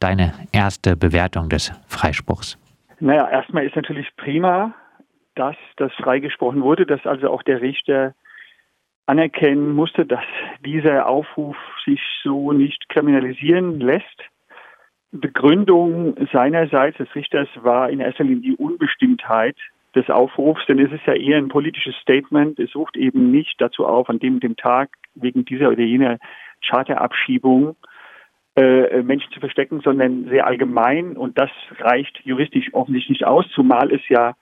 deine 0.00 0.32
erste 0.52 0.96
Bewertung 0.96 1.48
des 1.48 1.72
Freispruchs? 1.88 2.58
Naja, 3.00 3.28
erstmal 3.28 3.66
ist 3.66 3.76
natürlich 3.76 4.08
prima, 4.16 4.74
dass 5.34 5.56
das 5.76 5.92
freigesprochen 5.94 6.62
wurde, 6.62 6.86
dass 6.86 7.04
also 7.06 7.30
auch 7.30 7.42
der 7.42 7.60
Richter 7.60 8.14
anerkennen 9.06 9.72
musste, 9.72 10.04
dass 10.04 10.24
dieser 10.64 11.06
Aufruf 11.06 11.56
sich 11.84 12.00
so 12.22 12.52
nicht 12.52 12.88
kriminalisieren 12.88 13.78
lässt. 13.80 14.22
Begründung 15.12 16.16
seinerseits 16.32 16.98
des 16.98 17.14
Richters 17.14 17.48
war 17.56 17.90
in 17.90 18.00
erster 18.00 18.24
Linie 18.24 18.42
die 18.42 18.56
Unbestimmtheit 18.56 19.56
des 19.94 20.10
Aufrufs, 20.10 20.66
denn 20.66 20.78
es 20.78 20.92
ist 20.92 21.06
ja 21.06 21.14
eher 21.14 21.38
ein 21.38 21.48
politisches 21.48 21.94
Statement. 21.96 22.58
Es 22.58 22.74
ruft 22.74 22.96
eben 22.96 23.30
nicht 23.30 23.54
dazu 23.58 23.86
auf, 23.86 24.10
an 24.10 24.18
dem, 24.18 24.40
dem 24.40 24.56
Tag 24.56 24.90
wegen 25.14 25.44
dieser 25.44 25.68
oder 25.68 25.82
jener 25.82 26.18
Charterabschiebung 26.66 27.76
äh, 28.56 29.02
Menschen 29.02 29.30
zu 29.32 29.40
verstecken, 29.40 29.80
sondern 29.82 30.28
sehr 30.28 30.46
allgemein 30.46 31.16
und 31.16 31.38
das 31.38 31.50
reicht 31.78 32.20
juristisch 32.24 32.72
offensichtlich 32.72 33.20
nicht 33.20 33.26
aus, 33.26 33.44
zumal 33.54 33.92
es 33.92 34.00
ja 34.08 34.34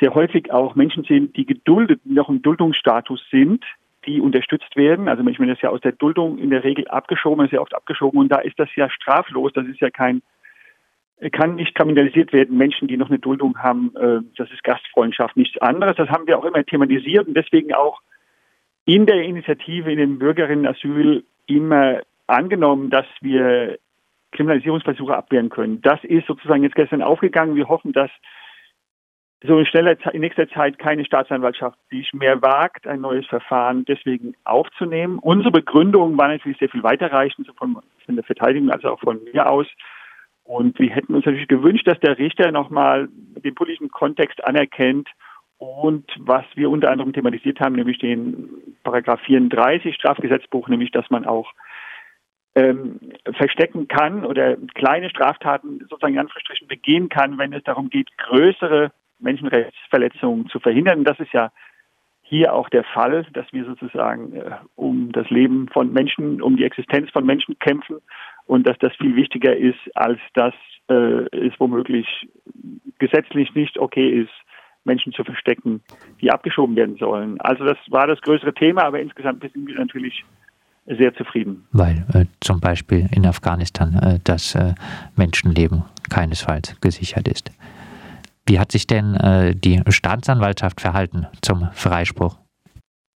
sehr 0.00 0.14
häufig 0.14 0.50
auch 0.50 0.74
Menschen 0.74 1.04
sind, 1.04 1.36
die 1.36 1.44
geduldet, 1.44 2.00
noch 2.04 2.28
im 2.28 2.42
Duldungsstatus 2.42 3.22
sind, 3.30 3.64
die 4.06 4.20
unterstützt 4.20 4.74
werden. 4.76 5.08
Also 5.08 5.26
ich 5.26 5.38
meine, 5.38 5.52
das 5.52 5.58
ist 5.58 5.62
ja 5.62 5.70
aus 5.70 5.80
der 5.82 5.92
Duldung 5.92 6.38
in 6.38 6.50
der 6.50 6.64
Regel 6.64 6.88
abgeschoben, 6.88 7.44
ist 7.44 7.52
ja 7.52 7.60
oft 7.60 7.74
abgeschoben 7.74 8.18
und 8.18 8.32
da 8.32 8.38
ist 8.38 8.58
das 8.58 8.68
ja 8.76 8.88
straflos. 8.88 9.52
Das 9.52 9.66
ist 9.66 9.80
ja 9.80 9.90
kein, 9.90 10.22
kann 11.32 11.56
nicht 11.56 11.74
kriminalisiert 11.74 12.32
werden. 12.32 12.56
Menschen, 12.56 12.88
die 12.88 12.96
noch 12.96 13.10
eine 13.10 13.18
Duldung 13.18 13.58
haben, 13.58 13.94
äh, 13.96 14.20
das 14.36 14.50
ist 14.50 14.64
Gastfreundschaft, 14.64 15.36
nichts 15.36 15.58
anderes. 15.58 15.96
Das 15.96 16.08
haben 16.08 16.26
wir 16.26 16.38
auch 16.38 16.44
immer 16.44 16.64
thematisiert 16.64 17.28
und 17.28 17.36
deswegen 17.36 17.74
auch 17.74 18.00
in 18.86 19.04
der 19.04 19.22
Initiative 19.22 19.92
in 19.92 19.98
dem 19.98 20.18
Bürgerinnenasyl 20.18 21.24
immer 21.46 22.00
angenommen, 22.30 22.90
dass 22.90 23.06
wir 23.20 23.78
Kriminalisierungsversuche 24.32 25.16
abwehren 25.16 25.50
können. 25.50 25.80
Das 25.82 26.02
ist 26.04 26.26
sozusagen 26.26 26.62
jetzt 26.62 26.76
gestern 26.76 27.02
aufgegangen. 27.02 27.56
Wir 27.56 27.68
hoffen, 27.68 27.92
dass 27.92 28.10
so 29.42 29.58
in, 29.58 29.66
schneller, 29.66 29.96
in 30.12 30.20
nächster 30.20 30.48
Zeit 30.50 30.78
keine 30.78 31.04
Staatsanwaltschaft 31.04 31.78
sich 31.90 32.12
mehr 32.12 32.42
wagt, 32.42 32.86
ein 32.86 33.00
neues 33.00 33.26
Verfahren 33.26 33.84
deswegen 33.86 34.34
aufzunehmen. 34.44 35.18
Unsere 35.18 35.50
Begründung 35.50 36.18
war 36.18 36.28
natürlich 36.28 36.58
sehr 36.58 36.68
viel 36.68 36.82
weiterreichend, 36.82 37.46
so 37.46 37.54
von, 37.54 37.78
der 38.08 38.24
Verteidigung 38.24 38.70
als 38.70 38.84
auch 38.84 39.00
von 39.00 39.20
mir 39.32 39.48
aus. 39.48 39.66
Und 40.44 40.78
wir 40.78 40.90
hätten 40.90 41.14
uns 41.14 41.24
natürlich 41.24 41.48
gewünscht, 41.48 41.86
dass 41.86 41.98
der 42.00 42.18
Richter 42.18 42.50
nochmal 42.50 43.08
den 43.12 43.54
politischen 43.54 43.88
Kontext 43.88 44.44
anerkennt 44.44 45.08
und 45.58 46.10
was 46.18 46.44
wir 46.54 46.70
unter 46.70 46.90
anderem 46.90 47.12
thematisiert 47.12 47.60
haben, 47.60 47.76
nämlich 47.76 47.98
den 47.98 48.48
Paragraph 48.82 49.20
34 49.20 49.94
Strafgesetzbuch, 49.94 50.68
nämlich 50.68 50.90
dass 50.90 51.08
man 51.10 51.24
auch 51.24 51.52
ähm, 52.60 53.00
verstecken 53.36 53.88
kann 53.88 54.24
oder 54.24 54.56
kleine 54.74 55.10
Straftaten 55.10 55.80
sozusagen 55.88 56.14
in 56.14 56.20
Anführungsstrichen 56.20 56.68
begehen 56.68 57.08
kann, 57.08 57.38
wenn 57.38 57.52
es 57.52 57.62
darum 57.64 57.90
geht, 57.90 58.08
größere 58.18 58.92
Menschenrechtsverletzungen 59.18 60.48
zu 60.48 60.60
verhindern. 60.60 61.04
Das 61.04 61.18
ist 61.20 61.32
ja 61.32 61.52
hier 62.22 62.54
auch 62.54 62.68
der 62.68 62.84
Fall, 62.84 63.26
dass 63.32 63.46
wir 63.52 63.64
sozusagen 63.64 64.34
äh, 64.34 64.50
um 64.76 65.10
das 65.12 65.28
Leben 65.30 65.68
von 65.68 65.92
Menschen, 65.92 66.40
um 66.42 66.56
die 66.56 66.64
Existenz 66.64 67.10
von 67.10 67.26
Menschen 67.26 67.58
kämpfen 67.58 67.96
und 68.46 68.68
dass 68.68 68.78
das 68.78 68.94
viel 68.96 69.16
wichtiger 69.16 69.56
ist, 69.56 69.80
als 69.94 70.20
dass 70.34 70.54
äh, 70.88 71.26
es 71.36 71.52
womöglich 71.58 72.28
gesetzlich 72.98 73.54
nicht 73.54 73.78
okay 73.78 74.22
ist, 74.22 74.32
Menschen 74.84 75.12
zu 75.12 75.24
verstecken, 75.24 75.82
die 76.20 76.30
abgeschoben 76.30 76.76
werden 76.76 76.96
sollen. 76.96 77.40
Also 77.40 77.64
das 77.64 77.78
war 77.88 78.06
das 78.06 78.20
größere 78.20 78.54
Thema, 78.54 78.84
aber 78.84 79.00
insgesamt 79.00 79.42
sind 79.42 79.66
wir 79.66 79.74
natürlich 79.74 80.24
sehr 80.96 81.14
zufrieden. 81.14 81.64
Weil 81.72 82.04
äh, 82.12 82.26
zum 82.40 82.60
Beispiel 82.60 83.08
in 83.12 83.26
Afghanistan 83.26 83.94
äh, 83.94 84.18
das 84.24 84.54
äh, 84.54 84.74
Menschenleben 85.16 85.84
keinesfalls 86.08 86.76
gesichert 86.80 87.28
ist. 87.28 87.50
Wie 88.46 88.58
hat 88.58 88.72
sich 88.72 88.86
denn 88.86 89.14
äh, 89.14 89.54
die 89.54 89.82
Staatsanwaltschaft 89.88 90.80
verhalten 90.80 91.26
zum 91.40 91.68
Freispruch? 91.72 92.39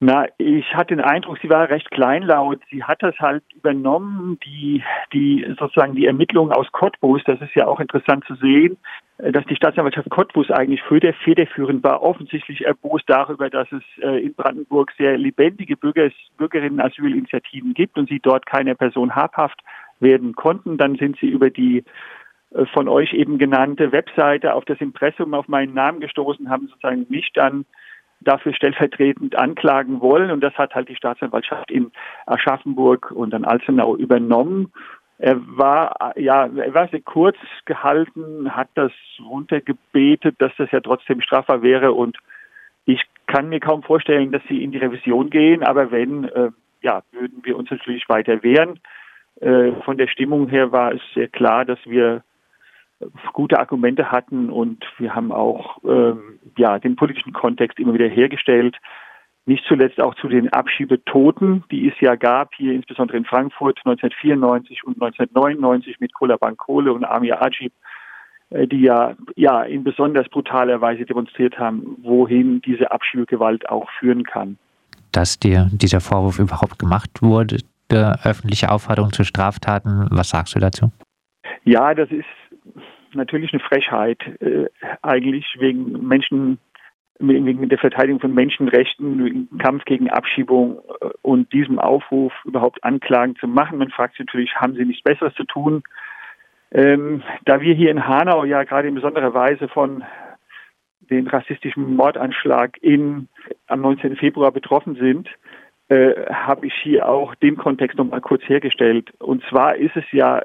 Na, 0.06 0.25
ich 0.38 0.75
hatte 0.75 0.97
den 0.97 1.00
Eindruck, 1.00 1.38
sie 1.41 1.50
war 1.50 1.69
recht 1.69 1.90
kleinlaut. 1.90 2.59
Sie 2.69 2.84
hat 2.84 3.02
das 3.02 3.18
halt 3.19 3.41
übernommen, 3.56 4.38
die, 4.46 4.84
die 5.14 5.46
sozusagen 5.58 5.96
die 5.96 6.08
Ermittlungen 6.08 6.52
aus 6.52 6.69
Cottbus. 6.74 7.22
Das 7.25 7.40
ist 7.40 7.56
ja 7.56 7.68
auch 7.68 7.80
interessant 7.80 8.25
zu 8.25 8.36
sehen, 8.36 8.75
äh, 9.19 9.31
dass 9.31 9.46
die 9.46 9.56
Staatsanwaltschaft 9.56 10.09
Cottbus 10.09 10.52
eigentlich 10.52 10.84
federführend 10.84 11.86
war, 11.86 12.02
offensichtlich 12.02 12.66
erbost 12.66 13.06
darüber, 13.08 13.50
dass 13.50 13.72
es 13.72 13.84
äh, 14.02 14.25
in 14.25 14.34
Brandenburg 14.34 14.91
sehr 14.97 15.18
lebendige 15.18 15.78
Bürger, 15.78 16.09
Bürgerinnen-Asylinitiativen 16.35 17.74
gibt 17.74 17.97
und 17.97 18.09
sie 18.09 18.20
dort 18.20 18.46
keiner 18.46 18.75
Person 18.75 19.16
habhaft 19.16 19.62
werden 20.02 20.35
konnten. 20.35 20.78
Dann 20.78 20.97
sind 20.97 21.18
sie 21.22 21.28
über 21.28 21.50
die 21.50 21.85
äh, 22.52 22.66
von 22.74 22.90
euch 22.90 23.14
eben 23.14 23.38
genannte 23.38 23.94
Webseite 23.94 24.53
auf 24.53 24.66
das 24.66 24.81
Impressum 24.81 25.34
auf 25.34 25.47
meinen 25.47 25.74
Namen 25.74 26.02
gestoßen, 26.02 26.50
haben 26.50 26.68
sozusagen 26.68 27.06
mich 27.08 27.31
dann 27.34 27.64
dafür 28.23 28.53
stellvertretend 28.53 29.35
anklagen 29.35 30.01
wollen. 30.01 30.31
Und 30.31 30.41
das 30.41 30.53
hat 30.56 30.75
halt 30.75 30.89
die 30.89 30.95
Staatsanwaltschaft 30.95 31.72
in 31.72 31.91
Aschaffenburg 32.25 33.11
und 33.11 33.31
dann 33.31 33.45
Alzenau 33.45 33.95
übernommen. 33.95 34.72
Er 35.19 35.38
war, 35.45 36.13
ja, 36.17 36.47
er 36.47 36.73
war 36.73 36.88
sehr 36.89 37.01
kurz 37.01 37.38
gehalten, 37.66 38.56
hat 38.56 38.69
das 38.75 38.91
runtergebetet, 39.23 40.35
dass 40.39 40.51
das 40.57 40.72
ja 40.72 40.81
trotzdem 40.81 41.22
strafbar 41.22 41.61
wäre. 41.61 41.94
Und 41.94 42.17
ich 42.85 43.01
kann 43.28 43.50
mir 43.50 43.59
kaum 43.59 43.84
vorstellen, 43.84 44.31
dass 44.31 44.41
sie 44.50 44.63
in 44.63 44.72
die 44.72 44.79
Revision 44.79 45.29
gehen. 45.29 45.63
Aber 45.63 45.91
wenn, 45.91 46.25
äh, 46.25 46.50
ja, 46.81 47.03
würden 47.11 47.40
wir 47.44 47.57
uns 47.57 47.72
natürlich 47.72 48.09
weiter 48.09 48.44
wehren. 48.44 48.79
Äh, 49.40 49.72
von 49.84 49.97
der 49.97 50.07
Stimmung 50.07 50.50
her 50.50 50.72
war 50.72 50.94
es 50.94 51.01
sehr 51.13 51.28
klar, 51.28 51.66
dass 51.66 51.79
wir 51.85 52.23
gute 53.33 53.59
Argumente 53.59 54.11
hatten 54.11 54.49
und 54.49 54.85
wir 54.97 55.15
haben 55.15 55.31
auch 55.31 55.77
ähm, 55.83 56.39
ja 56.57 56.79
den 56.79 56.95
politischen 56.95 57.33
Kontext 57.33 57.79
immer 57.79 57.93
wieder 57.93 58.07
hergestellt. 58.07 58.77
Nicht 59.45 59.65
zuletzt 59.67 59.99
auch 59.99 60.15
zu 60.15 60.29
den 60.29 60.53
Abschiebetoten, 60.53 61.65
die 61.69 61.89
es 61.89 61.93
ja 61.99 62.15
gab, 62.15 62.53
hier 62.55 62.73
insbesondere 62.73 63.17
in 63.17 63.25
Frankfurt 63.25 63.77
1994 63.83 64.85
und 64.85 65.01
1999 65.01 65.99
mit 65.99 66.13
Kola 66.13 66.37
Bankole 66.37 66.93
und 66.93 67.03
Amir 67.03 67.41
Ajib, 67.41 67.73
äh, 68.51 68.67
die 68.67 68.81
ja, 68.81 69.15
ja 69.35 69.63
in 69.63 69.83
besonders 69.83 70.29
brutaler 70.29 70.79
Weise 70.79 71.05
demonstriert 71.05 71.59
haben, 71.59 71.97
wohin 72.01 72.61
diese 72.61 72.91
Abschiebegewalt 72.91 73.67
auch 73.69 73.89
führen 73.99 74.23
kann. 74.23 74.57
Dass 75.11 75.37
dir 75.37 75.69
dieser 75.73 75.99
Vorwurf 75.99 76.39
überhaupt 76.39 76.79
gemacht 76.79 77.21
wurde, 77.21 77.57
der 77.91 78.19
öffentliche 78.23 78.71
Aufforderung 78.71 79.11
zu 79.11 79.25
Straftaten, 79.25 80.07
was 80.09 80.29
sagst 80.29 80.55
du 80.55 80.59
dazu? 80.59 80.91
Ja, 81.65 81.93
das 81.93 82.09
ist 82.11 82.25
natürlich 83.13 83.53
eine 83.53 83.62
Frechheit, 83.62 84.19
äh, 84.41 84.69
eigentlich 85.01 85.46
wegen 85.59 86.07
Menschen, 86.07 86.59
wegen 87.19 87.69
der 87.69 87.78
Verteidigung 87.78 88.19
von 88.19 88.34
Menschenrechten, 88.34 89.24
wegen 89.24 89.57
Kampf 89.57 89.85
gegen 89.85 90.09
Abschiebung 90.09 90.79
äh, 91.02 91.09
und 91.22 91.52
diesem 91.53 91.79
Aufruf 91.79 92.34
überhaupt 92.46 92.84
Anklagen 92.84 93.35
zu 93.35 93.47
machen. 93.47 93.78
Man 93.78 93.90
fragt 93.90 94.16
sich 94.16 94.25
natürlich, 94.25 94.56
haben 94.56 94.75
sie 94.75 94.85
nichts 94.85 95.03
Besseres 95.03 95.34
zu 95.35 95.44
tun? 95.44 95.84
Ähm, 96.72 97.22
da 97.46 97.62
wir 97.62 97.75
hier 97.75 97.91
in 97.91 98.07
Hanau 98.07 98.46
ja 98.46 98.63
gerade 98.63 98.88
in 98.88 98.96
besonderer 98.96 99.34
Weise 99.34 99.68
von 99.68 100.03
den 101.09 101.28
rassistischen 101.28 101.96
Mordanschlag 101.96 102.78
in, 102.81 103.28
am 103.68 103.81
19. 103.81 104.16
Februar 104.16 104.52
betroffen 104.52 104.96
sind, 104.96 105.29
äh, 105.90 106.25
habe 106.31 106.68
ich 106.68 106.73
hier 106.81 107.07
auch 107.07 107.35
den 107.35 107.57
Kontext 107.57 107.97
nochmal 107.97 108.22
kurz 108.22 108.41
hergestellt. 108.44 109.12
Und 109.19 109.44
zwar 109.50 109.75
ist 109.75 109.96
es 109.96 110.06
ja 110.12 110.41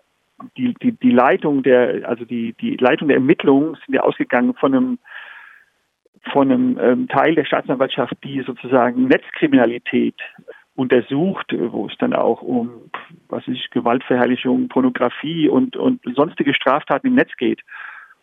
die, 0.56 0.74
die, 0.74 0.92
die 0.92 1.10
Leitung 1.10 1.62
der, 1.62 2.08
also 2.08 2.24
die, 2.24 2.54
die 2.60 2.76
Leitung 2.76 3.08
der 3.08 3.16
Ermittlungen 3.16 3.76
sind 3.84 3.94
ja 3.94 4.02
ausgegangen 4.02 4.54
von 4.54 4.74
einem 4.74 4.98
von 6.32 6.50
einem 6.50 6.78
ähm, 6.80 7.08
Teil 7.08 7.36
der 7.36 7.44
Staatsanwaltschaft, 7.44 8.12
die 8.24 8.42
sozusagen 8.42 9.06
Netzkriminalität 9.06 10.16
untersucht, 10.74 11.54
wo 11.56 11.86
es 11.86 11.96
dann 11.98 12.12
auch 12.12 12.42
um 12.42 12.90
was 13.28 13.46
ist 13.48 13.70
Gewaltverherrlichung, 13.70 14.68
Pornografie 14.68 15.48
und 15.48 15.76
und 15.76 16.00
sonstige 16.14 16.54
Straftaten 16.54 17.06
im 17.06 17.14
Netz 17.14 17.30
geht. 17.36 17.60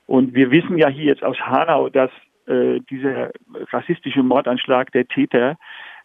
Und 0.07 0.36
wir 0.36 0.51
wissen 0.51 0.78
ja 0.78 0.88
hier 0.88 1.06
jetzt 1.06 1.24
aus 1.24 1.40
Hanau, 1.40 1.90
dass 1.90 2.12
äh, 2.48 2.80
dieser 2.90 3.31
rassistische 3.72 4.24
Mordanschlag 4.24 4.92
der 4.92 5.07
Täter 5.07 5.57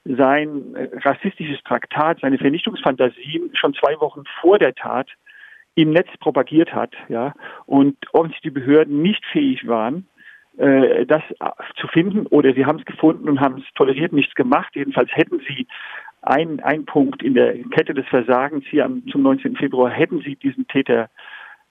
sein 0.05 0.75
äh, 0.75 0.89
rassistisches 1.05 1.63
Traktat, 1.65 2.21
seine 2.21 2.39
Vernichtungsfantasien 2.39 3.51
schon 3.55 3.75
zwei 3.75 4.01
Wochen 4.01 4.25
vor 4.41 4.59
der 4.59 4.75
Tat 4.75 5.09
im 5.75 5.91
Netz 5.91 6.09
propagiert 6.19 6.75
hat, 6.75 6.93
ja, 7.09 7.35
und 7.67 7.97
offensichtlich 8.13 8.53
die 8.53 8.61
Behörden 8.61 9.03
nicht 9.03 9.25
fähig 9.27 9.67
waren, 9.67 10.07
äh, 10.59 11.07
das 11.07 11.23
zu 11.77 11.87
finden, 11.89 12.27
oder 12.27 12.53
sie 12.55 12.67
haben 12.67 12.79
es 12.79 12.85
gefunden 12.85 13.29
und 13.29 13.41
haben 13.41 13.59
es 13.59 13.75
toleriert, 13.75 14.13
nichts 14.13 14.35
gemacht. 14.35 14.75
Jedenfalls 14.75 15.11
hätten 15.13 15.41
sie 15.49 15.67
ein, 16.23 16.61
ein 16.61 16.85
Punkt 16.85 17.23
in 17.23 17.35
der 17.35 17.55
Kette 17.71 17.95
des 17.95 18.07
Versagens 18.09 18.65
hier 18.67 18.85
am, 18.85 19.07
zum 19.09 19.23
19. 19.23 19.57
Februar, 19.57 19.91
hätten 19.91 20.21
sie 20.21 20.37
diesen 20.37 20.67
Täter 20.67 21.09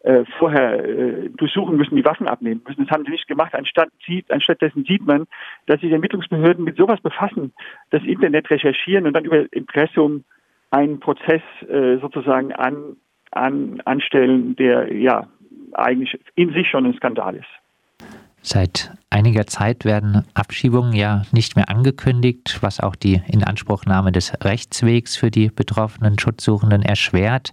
äh, 0.02 0.24
vorher 0.38 0.84
äh, 0.84 1.30
durchsuchen 1.30 1.76
müssen, 1.76 1.98
die 1.98 2.06
Waffen 2.06 2.28
abnehmen 2.28 2.62
müssen. 2.66 2.86
Das 2.86 2.92
haben 2.92 3.04
sie 3.04 3.12
nicht 3.12 3.28
gemacht. 3.28 3.54
Anstatt, 3.54 3.90
sieht, 4.08 4.32
anstattdessen 4.32 4.86
sieht 4.86 5.06
man, 5.06 5.26
dass 5.66 5.82
sich 5.82 5.92
Ermittlungsbehörden 5.92 6.64
mit 6.64 6.78
sowas 6.78 7.02
befassen, 7.02 7.54
das 7.90 8.02
Internet 8.04 8.50
recherchieren 8.50 9.06
und 9.06 9.14
dann 9.14 9.26
über 9.26 9.52
Impressum 9.52 10.24
einen 10.72 11.00
Prozess 11.00 11.42
äh, 11.68 11.98
sozusagen 11.98 12.54
an 12.54 12.96
an, 13.32 13.82
anstellen, 13.86 14.56
der 14.56 14.94
ja 14.94 15.28
eigentlich 15.74 16.20
in 16.36 16.54
sich 16.54 16.68
schon 16.70 16.86
ein 16.86 16.94
Skandal 16.96 17.36
ist. 17.36 17.48
Seit 18.42 18.92
einiger 19.10 19.48
Zeit 19.48 19.84
werden 19.84 20.26
Abschiebungen 20.34 20.94
ja 20.94 21.24
nicht 21.34 21.56
mehr 21.56 21.70
angekündigt, 21.70 22.60
was 22.62 22.80
auch 22.80 22.96
die 22.96 23.22
Inanspruchnahme 23.28 24.12
des 24.12 24.34
Rechtswegs 24.44 25.18
für 25.18 25.30
die 25.30 25.50
betroffenen 25.50 26.18
Schutzsuchenden 26.18 26.82
erschwert. 26.82 27.52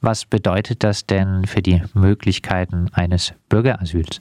Was 0.00 0.26
bedeutet 0.26 0.82
das 0.82 1.06
denn 1.06 1.44
für 1.46 1.62
die 1.62 1.82
Möglichkeiten 1.94 2.90
eines 2.92 3.34
Bürgerasyls? 3.48 4.20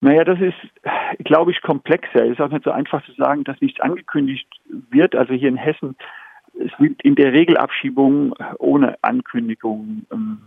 Naja, 0.00 0.22
das 0.24 0.38
ist, 0.40 1.24
glaube 1.24 1.50
ich, 1.50 1.60
komplexer. 1.62 2.24
Es 2.24 2.32
ist 2.32 2.40
auch 2.40 2.50
nicht 2.50 2.64
so 2.64 2.70
einfach 2.70 3.04
zu 3.04 3.12
sagen, 3.12 3.42
dass 3.44 3.60
nichts 3.60 3.80
angekündigt 3.80 4.46
wird. 4.90 5.16
Also 5.16 5.34
hier 5.34 5.48
in 5.48 5.56
Hessen 5.56 5.96
es 6.58 6.70
wird 6.78 7.02
in 7.02 7.14
der 7.14 7.32
Regel 7.32 7.56
Abschiebungen 7.56 8.32
ohne 8.58 8.96
Ankündigung 9.02 10.06
ähm, 10.12 10.38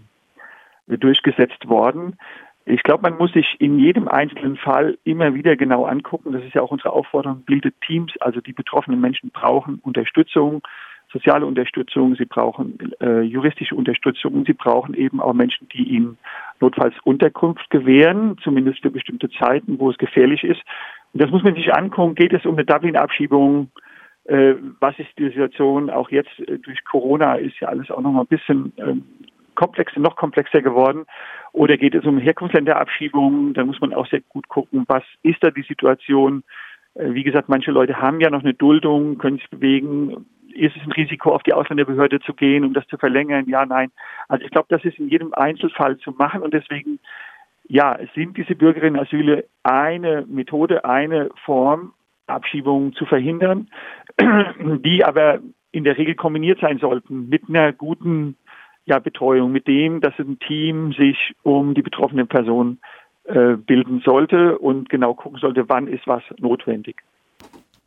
durchgesetzt 0.87 1.67
worden. 1.67 2.17
Ich 2.65 2.83
glaube, 2.83 3.09
man 3.09 3.17
muss 3.17 3.31
sich 3.31 3.55
in 3.59 3.79
jedem 3.79 4.09
einzelnen 4.09 4.57
Fall 4.57 4.97
immer 5.05 5.33
wieder 5.33 5.55
genau 5.55 5.85
angucken. 5.85 6.33
Das 6.33 6.43
ist 6.43 6.53
ja 6.53 6.61
auch 6.61 6.71
unsere 6.71 6.91
Aufforderung. 6.91 7.43
Bildet 7.43 7.75
Teams, 7.81 8.11
also 8.19 8.41
die 8.41 8.51
betroffenen 8.51 8.99
Menschen 8.99 9.29
brauchen 9.29 9.79
Unterstützung, 9.83 10.61
soziale 11.11 11.45
Unterstützung, 11.45 12.15
sie 12.15 12.25
brauchen 12.25 12.77
äh, 12.99 13.21
juristische 13.21 13.75
Unterstützung 13.75 14.33
und 14.33 14.47
sie 14.47 14.53
brauchen 14.53 14.95
eben 14.95 15.21
auch 15.21 15.33
Menschen, 15.33 15.69
die 15.69 15.83
ihnen 15.83 16.17
notfalls 16.59 16.93
Unterkunft 17.05 17.69
gewähren, 17.69 18.37
zumindest 18.43 18.81
für 18.81 18.91
bestimmte 18.91 19.29
Zeiten, 19.29 19.79
wo 19.79 19.89
es 19.89 19.97
gefährlich 19.97 20.43
ist. 20.43 20.61
Und 21.13 21.21
das 21.21 21.31
muss 21.31 21.43
man 21.43 21.55
sich 21.55 21.73
angucken. 21.73 22.15
Geht 22.15 22.33
es 22.33 22.45
um 22.45 22.55
eine 22.55 22.65
Dublin-Abschiebung? 22.65 23.71
Äh, 24.27 24.55
was 24.81 24.97
ist 24.99 25.09
die 25.17 25.29
Situation? 25.29 25.89
Auch 25.89 26.09
jetzt 26.09 26.37
äh, 26.39 26.59
durch 26.59 26.83
Corona 26.83 27.35
ist 27.35 27.59
ja 27.59 27.69
alles 27.69 27.89
auch 27.89 28.01
noch 28.01 28.11
mal 28.11 28.21
ein 28.21 28.27
bisschen 28.27 28.73
ähm, 28.77 29.05
komplexer, 29.55 30.01
noch 30.01 30.17
komplexer 30.17 30.61
geworden. 30.61 31.05
Oder 31.53 31.77
geht 31.77 31.95
es 31.95 32.05
um 32.05 32.17
Herkunftsländerabschiebungen? 32.17 33.53
Da 33.53 33.63
muss 33.63 33.79
man 33.79 33.93
auch 33.93 34.07
sehr 34.07 34.21
gut 34.21 34.49
gucken, 34.49 34.83
was 34.87 35.03
ist 35.23 35.41
da 35.41 35.49
die 35.49 35.63
Situation? 35.63 36.43
Äh, 36.95 37.13
wie 37.13 37.23
gesagt, 37.23 37.47
manche 37.47 37.71
Leute 37.71 38.01
haben 38.01 38.19
ja 38.19 38.29
noch 38.29 38.43
eine 38.43 38.53
Duldung, 38.53 39.17
können 39.17 39.37
sich 39.37 39.49
bewegen. 39.49 40.25
Ist 40.53 40.75
es 40.75 40.83
ein 40.83 40.91
Risiko, 40.91 41.31
auf 41.31 41.43
die 41.43 41.53
Ausländerbehörde 41.53 42.19
zu 42.19 42.33
gehen, 42.33 42.65
um 42.65 42.73
das 42.73 42.87
zu 42.87 42.97
verlängern? 42.97 43.47
Ja, 43.47 43.65
nein. 43.65 43.91
Also 44.27 44.43
ich 44.43 44.51
glaube, 44.51 44.67
das 44.69 44.83
ist 44.83 44.99
in 44.99 45.07
jedem 45.07 45.33
Einzelfall 45.33 45.97
zu 45.99 46.11
machen 46.11 46.41
und 46.41 46.53
deswegen, 46.53 46.99
ja, 47.69 47.97
sind 48.13 48.35
diese 48.35 48.55
Bürgerinnenasyle 48.55 49.45
eine 49.63 50.25
Methode, 50.27 50.83
eine 50.83 51.29
Form, 51.45 51.93
Abschiebungen 52.27 52.93
zu 52.93 53.05
verhindern, 53.05 53.69
die 54.83 55.03
aber 55.03 55.39
in 55.71 55.83
der 55.83 55.97
Regel 55.97 56.15
kombiniert 56.15 56.59
sein 56.59 56.79
sollten 56.79 57.29
mit 57.29 57.43
einer 57.49 57.71
guten 57.73 58.35
ja, 58.85 58.99
Betreuung, 58.99 59.51
mit 59.51 59.67
dem, 59.67 60.01
dass 60.01 60.13
ein 60.17 60.39
Team 60.39 60.93
sich 60.93 61.35
um 61.43 61.73
die 61.73 61.81
betroffene 61.81 62.25
Person 62.25 62.79
äh, 63.25 63.57
bilden 63.57 64.01
sollte 64.03 64.57
und 64.57 64.89
genau 64.89 65.13
gucken 65.13 65.39
sollte, 65.39 65.67
wann 65.67 65.87
ist 65.87 66.07
was 66.07 66.23
notwendig. 66.39 67.01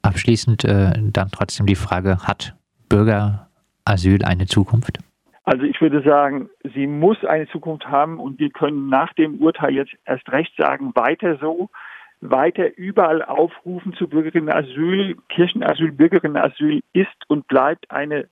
Abschließend 0.02 0.64
äh, 0.64 0.92
dann 1.12 1.28
trotzdem 1.32 1.66
die 1.66 1.74
Frage, 1.74 2.18
hat 2.26 2.54
Bürgerasyl 2.88 4.24
eine 4.24 4.46
Zukunft? 4.46 4.98
Also 5.44 5.64
ich 5.64 5.80
würde 5.80 6.02
sagen, 6.02 6.50
sie 6.74 6.86
muss 6.86 7.24
eine 7.24 7.48
Zukunft 7.48 7.86
haben 7.86 8.20
und 8.20 8.38
wir 8.38 8.50
können 8.50 8.88
nach 8.88 9.12
dem 9.14 9.38
Urteil 9.40 9.74
jetzt 9.74 9.92
erst 10.04 10.30
recht 10.30 10.52
sagen, 10.56 10.92
weiter 10.94 11.38
so, 11.40 11.70
weiter 12.20 12.76
überall 12.76 13.22
aufrufen 13.22 13.94
zu 13.94 14.08
Bürgerinnenasyl. 14.08 15.16
Kirchenasyl, 15.28 15.92
Bürgerinnenasyl 15.92 16.82
ist 16.92 17.08
und 17.28 17.46
bleibt 17.48 17.90
eine 17.90 18.28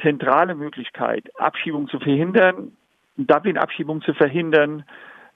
zentrale 0.00 0.54
Möglichkeit, 0.54 1.30
Abschiebung 1.38 1.88
zu 1.88 1.98
verhindern, 1.98 2.76
Dublin-Abschiebung 3.16 4.00
zu 4.02 4.14
verhindern, 4.14 4.84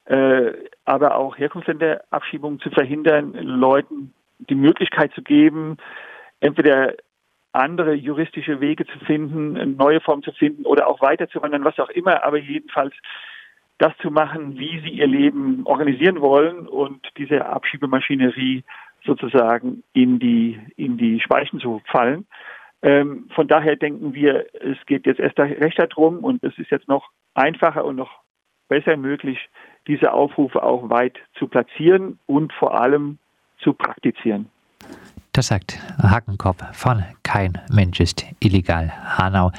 äh, 0.05 0.53
aber 0.85 1.15
auch 1.15 1.37
Herkunftsländerabschiebung 1.37 2.59
zu 2.59 2.71
verhindern, 2.71 3.33
Leuten 3.33 4.13
die 4.39 4.55
Möglichkeit 4.55 5.13
zu 5.13 5.21
geben, 5.21 5.77
entweder 6.39 6.93
andere 7.53 7.93
juristische 7.93 8.59
Wege 8.59 8.85
zu 8.85 8.99
finden, 8.99 9.77
neue 9.77 10.01
Formen 10.01 10.23
zu 10.23 10.31
finden 10.33 10.65
oder 10.65 10.87
auch 10.87 11.01
weiterzuwandern, 11.01 11.63
was 11.63 11.79
auch 11.79 11.89
immer, 11.89 12.23
aber 12.23 12.37
jedenfalls 12.37 12.93
das 13.77 13.95
zu 13.97 14.09
machen, 14.09 14.57
wie 14.57 14.79
sie 14.81 14.89
ihr 14.89 15.07
Leben 15.07 15.61
organisieren 15.65 16.21
wollen 16.21 16.67
und 16.67 17.07
diese 17.17 17.45
Abschiebemaschinerie 17.45 18.63
sozusagen 19.05 19.83
in 19.93 20.19
die, 20.19 20.59
in 20.77 20.97
die 20.97 21.19
Speichen 21.19 21.59
zu 21.59 21.81
fallen. 21.85 22.25
Ähm, 22.81 23.29
von 23.33 23.47
daher 23.47 23.75
denken 23.75 24.13
wir, 24.13 24.45
es 24.53 24.77
geht 24.85 25.05
jetzt 25.05 25.19
erst 25.19 25.39
recht 25.39 25.79
darum 25.79 26.19
und 26.19 26.43
es 26.43 26.57
ist 26.57 26.71
jetzt 26.71 26.87
noch 26.87 27.09
einfacher 27.33 27.85
und 27.85 27.95
noch 27.97 28.21
besser 28.67 28.97
möglich, 28.97 29.49
diese 29.87 30.13
Aufrufe 30.13 30.63
auch 30.63 30.89
weit 30.89 31.17
zu 31.35 31.47
platzieren 31.47 32.19
und 32.25 32.53
vor 32.53 32.79
allem 32.79 33.19
zu 33.59 33.73
praktizieren. 33.73 34.49
Das 35.35 35.47
sagt 35.47 35.77
Hakenkopf 36.01 36.63
von 36.71 37.03
Kein 37.23 37.59
Mensch 37.69 37.99
ist 37.99 38.23
illegal 38.39 38.93
Hanau. 39.17 39.51